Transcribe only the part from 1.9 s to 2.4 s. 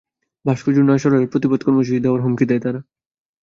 দেওয়ার